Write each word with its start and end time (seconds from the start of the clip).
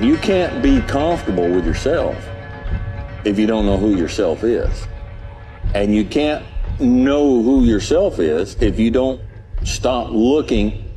You 0.00 0.18
can't 0.18 0.62
be 0.62 0.82
comfortable 0.82 1.48
with 1.48 1.64
yourself 1.64 2.16
if 3.24 3.38
you 3.38 3.46
don't 3.46 3.64
know 3.64 3.78
who 3.78 3.96
yourself 3.96 4.44
is. 4.44 4.86
And 5.74 5.94
you 5.94 6.04
can't 6.04 6.44
know 6.78 7.42
who 7.42 7.64
yourself 7.64 8.18
is 8.18 8.60
if 8.60 8.78
you 8.78 8.90
don't 8.90 9.22
stop 9.64 10.10
looking 10.10 10.92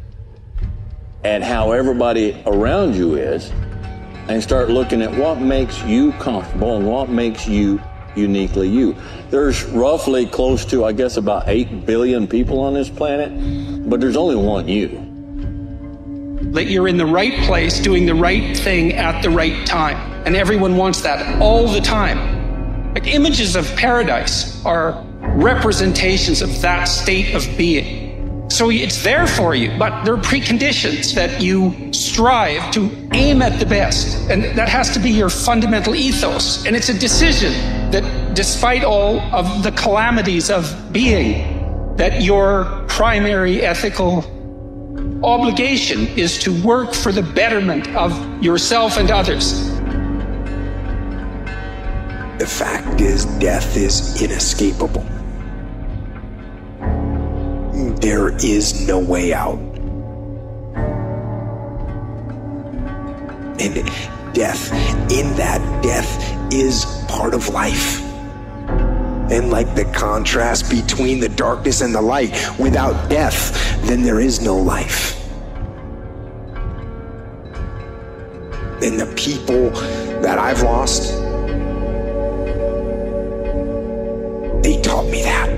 at 1.23 1.41
how 1.41 1.71
everybody 1.71 2.43
around 2.45 2.93
you 2.93 3.15
is 3.15 3.51
and 4.27 4.43
start 4.43 4.69
looking 4.69 5.01
at 5.01 5.15
what 5.15 5.39
makes 5.39 5.81
you 5.83 6.11
comfortable 6.13 6.75
and 6.75 6.85
what 6.85 7.09
makes 7.09 7.47
you 7.47 7.81
uniquely 8.17 8.67
you. 8.67 8.97
There's 9.29 9.63
roughly 9.63 10.25
close 10.25 10.65
to, 10.65 10.83
I 10.83 10.91
guess, 10.91 11.15
about 11.15 11.47
8 11.47 11.85
billion 11.85 12.27
people 12.27 12.59
on 12.59 12.73
this 12.73 12.89
planet, 12.89 13.89
but 13.89 14.01
there's 14.01 14.17
only 14.17 14.35
one 14.35 14.67
you 14.67 15.08
that 16.41 16.65
you're 16.65 16.87
in 16.87 16.97
the 16.97 17.05
right 17.05 17.37
place 17.45 17.79
doing 17.79 18.05
the 18.05 18.15
right 18.15 18.57
thing 18.57 18.93
at 18.93 19.21
the 19.21 19.29
right 19.29 19.65
time. 19.65 19.97
And 20.25 20.35
everyone 20.35 20.77
wants 20.77 21.01
that 21.01 21.41
all 21.41 21.67
the 21.67 21.81
time. 21.81 22.93
Like 22.93 23.07
images 23.07 23.55
of 23.55 23.67
paradise 23.75 24.63
are 24.65 25.03
representations 25.19 26.41
of 26.41 26.61
that 26.61 26.85
state 26.85 27.35
of 27.35 27.45
being. 27.57 28.09
So 28.49 28.71
it's 28.71 29.03
there 29.03 29.27
for 29.27 29.53
you, 29.53 29.77
but 29.77 30.03
there 30.03 30.15
are 30.15 30.21
preconditions 30.21 31.13
that 31.13 31.39
you 31.39 31.93
strive 31.93 32.71
to 32.71 32.89
aim 33.13 33.43
at 33.43 33.59
the 33.59 33.65
best. 33.65 34.29
And 34.29 34.43
that 34.57 34.67
has 34.67 34.89
to 34.95 34.99
be 34.99 35.11
your 35.11 35.29
fundamental 35.29 35.93
ethos. 35.93 36.65
And 36.65 36.75
it's 36.75 36.89
a 36.89 36.97
decision 36.97 37.51
that, 37.91 38.33
despite 38.35 38.83
all 38.83 39.19
of 39.33 39.61
the 39.61 39.71
calamities 39.73 40.49
of 40.49 40.91
being, 40.91 41.95
that 41.97 42.23
your 42.23 42.85
primary 42.87 43.61
ethical 43.61 44.23
obligation 45.23 46.07
is 46.17 46.37
to 46.39 46.63
work 46.63 46.93
for 46.93 47.11
the 47.11 47.21
betterment 47.21 47.87
of 47.95 48.43
yourself 48.43 48.97
and 48.97 49.11
others. 49.11 49.69
The 52.39 52.47
fact 52.47 53.01
is, 53.01 53.25
death 53.25 53.75
is 53.75 54.21
inescapable. 54.21 55.05
There 57.99 58.29
is 58.37 58.87
no 58.87 58.99
way 58.99 59.33
out. 59.33 59.59
And 63.59 63.75
death, 64.33 64.71
in 65.11 65.35
that 65.35 65.83
death, 65.83 66.53
is 66.53 66.85
part 67.09 67.33
of 67.33 67.49
life. 67.49 68.08
And 69.31 69.51
like 69.51 69.75
the 69.75 69.85
contrast 69.85 70.71
between 70.71 71.19
the 71.19 71.29
darkness 71.29 71.81
and 71.81 71.93
the 71.93 72.01
light, 72.01 72.31
without 72.57 73.09
death, 73.09 73.79
then 73.85 74.01
there 74.01 74.19
is 74.19 74.41
no 74.41 74.57
life. 74.57 75.15
And 78.81 78.99
the 78.99 79.13
people 79.15 79.69
that 80.21 80.39
I've 80.39 80.63
lost, 80.63 81.11
they 84.63 84.81
taught 84.81 85.05
me 85.05 85.21
that. 85.21 85.49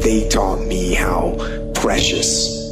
They 0.00 0.28
taught 0.28 0.60
me 0.60 0.94
how 0.94 1.36
precious 1.74 2.62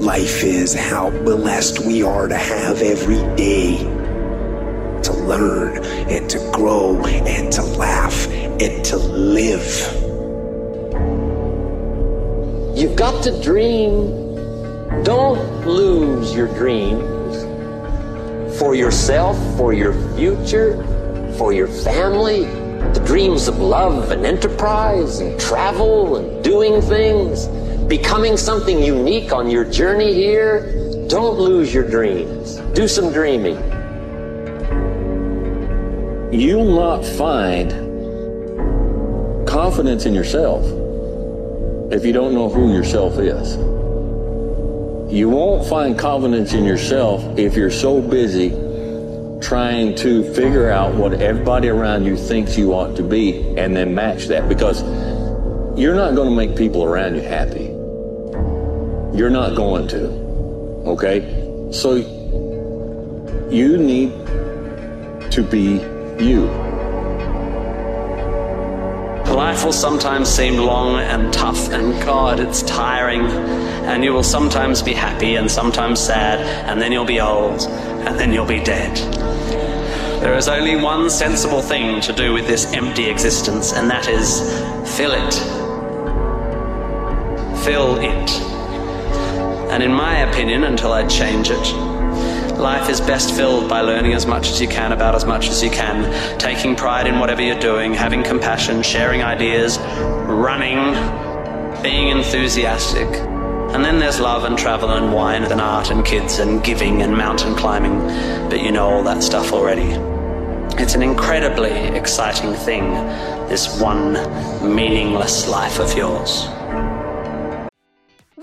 life 0.00 0.42
is, 0.42 0.74
how 0.74 1.10
blessed 1.10 1.80
we 1.80 2.02
are 2.02 2.26
to 2.26 2.36
have 2.36 2.82
every 2.82 3.22
day 3.36 4.01
learn 5.26 5.84
and 5.84 6.28
to 6.30 6.38
grow 6.52 6.96
and 7.04 7.52
to 7.52 7.62
laugh 7.62 8.26
and 8.28 8.84
to 8.84 8.96
live. 8.96 10.02
You've 12.76 12.96
got 12.96 13.22
to 13.24 13.42
dream. 13.42 14.20
Don't 15.04 15.66
lose 15.66 16.34
your 16.34 16.48
dreams 16.48 17.36
for 18.58 18.74
yourself, 18.74 19.36
for 19.56 19.72
your 19.72 19.94
future, 20.16 20.76
for 21.38 21.52
your 21.52 21.68
family. 21.68 22.44
The 22.92 23.02
dreams 23.06 23.48
of 23.48 23.58
love 23.58 24.10
and 24.10 24.26
enterprise 24.26 25.20
and 25.20 25.38
travel 25.40 26.16
and 26.16 26.44
doing 26.44 26.82
things, 26.82 27.46
becoming 27.86 28.36
something 28.36 28.82
unique 28.82 29.32
on 29.32 29.48
your 29.48 29.64
journey 29.64 30.12
here. 30.12 31.06
Don't 31.08 31.38
lose 31.38 31.72
your 31.72 31.88
dreams. 31.88 32.56
Do 32.74 32.88
some 32.88 33.12
dreaming 33.12 33.71
you'll 36.32 36.74
not 36.74 37.04
find 37.04 37.70
confidence 39.46 40.06
in 40.06 40.14
yourself 40.14 40.64
if 41.92 42.06
you 42.06 42.12
don't 42.12 42.32
know 42.32 42.48
who 42.48 42.72
yourself 42.72 43.18
is. 43.18 43.56
You 45.12 45.28
won't 45.28 45.68
find 45.68 45.98
confidence 45.98 46.54
in 46.54 46.64
yourself 46.64 47.22
if 47.38 47.54
you're 47.54 47.70
so 47.70 48.00
busy 48.00 48.48
trying 49.42 49.94
to 49.96 50.24
figure 50.32 50.70
out 50.70 50.94
what 50.94 51.12
everybody 51.20 51.68
around 51.68 52.06
you 52.06 52.16
thinks 52.16 52.56
you 52.56 52.72
ought 52.72 52.96
to 52.96 53.02
be 53.02 53.46
and 53.58 53.76
then 53.76 53.94
match 53.94 54.28
that 54.28 54.48
because 54.48 54.80
you're 55.78 55.94
not 55.94 56.14
going 56.14 56.30
to 56.30 56.34
make 56.34 56.56
people 56.56 56.82
around 56.82 57.14
you 57.14 57.20
happy. 57.20 57.64
You're 59.14 59.28
not 59.28 59.54
going 59.54 59.86
to. 59.88 60.06
Okay? 60.86 61.20
So 61.72 61.96
you 63.50 63.76
need 63.76 64.12
to 65.30 65.42
be 65.42 65.91
you. 66.20 66.46
Life 69.32 69.64
will 69.64 69.72
sometimes 69.72 70.28
seem 70.28 70.56
long 70.56 71.00
and 71.00 71.32
tough, 71.32 71.70
and 71.70 72.00
God, 72.02 72.38
it's 72.40 72.62
tiring. 72.62 73.22
And 73.22 74.04
you 74.04 74.12
will 74.12 74.22
sometimes 74.22 74.82
be 74.82 74.92
happy 74.92 75.36
and 75.36 75.50
sometimes 75.50 76.00
sad, 76.00 76.40
and 76.68 76.80
then 76.80 76.92
you'll 76.92 77.04
be 77.04 77.20
old, 77.20 77.62
and 78.06 78.18
then 78.18 78.32
you'll 78.32 78.46
be 78.46 78.60
dead. 78.60 78.96
There 80.22 80.36
is 80.36 80.48
only 80.48 80.76
one 80.76 81.10
sensible 81.10 81.62
thing 81.62 82.00
to 82.02 82.12
do 82.12 82.32
with 82.32 82.46
this 82.46 82.72
empty 82.74 83.08
existence, 83.10 83.72
and 83.72 83.90
that 83.90 84.08
is 84.08 84.40
fill 84.96 85.12
it. 85.12 85.34
Fill 87.64 87.96
it. 87.98 88.30
And 89.72 89.82
in 89.82 89.92
my 89.92 90.18
opinion, 90.18 90.64
until 90.64 90.92
I 90.92 91.06
change 91.08 91.50
it, 91.50 91.66
Life 92.62 92.88
is 92.88 93.00
best 93.00 93.34
filled 93.34 93.68
by 93.68 93.80
learning 93.80 94.12
as 94.12 94.24
much 94.24 94.48
as 94.48 94.60
you 94.60 94.68
can 94.68 94.92
about 94.92 95.16
as 95.16 95.24
much 95.24 95.48
as 95.48 95.64
you 95.64 95.68
can, 95.68 96.38
taking 96.38 96.76
pride 96.76 97.08
in 97.08 97.18
whatever 97.18 97.42
you're 97.42 97.58
doing, 97.58 97.92
having 97.92 98.22
compassion, 98.22 98.84
sharing 98.84 99.20
ideas, 99.20 99.80
running, 100.28 100.94
being 101.82 102.16
enthusiastic. 102.16 103.08
And 103.74 103.84
then 103.84 103.98
there's 103.98 104.20
love 104.20 104.44
and 104.44 104.56
travel 104.56 104.90
and 104.90 105.12
wine 105.12 105.42
and 105.42 105.60
art 105.60 105.90
and 105.90 106.04
kids 106.04 106.38
and 106.38 106.62
giving 106.62 107.02
and 107.02 107.16
mountain 107.16 107.56
climbing, 107.56 107.98
but 108.48 108.62
you 108.62 108.70
know 108.70 108.88
all 108.88 109.02
that 109.02 109.24
stuff 109.24 109.52
already. 109.52 109.90
It's 110.80 110.94
an 110.94 111.02
incredibly 111.02 111.72
exciting 111.72 112.54
thing, 112.54 112.94
this 113.48 113.80
one 113.80 114.12
meaningless 114.62 115.48
life 115.48 115.80
of 115.80 115.96
yours. 115.96 116.46